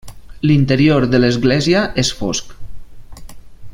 L'interior 0.51 1.05
de 1.11 1.19
l'església 1.21 1.83
és 2.05 2.13
fosc. 2.23 2.57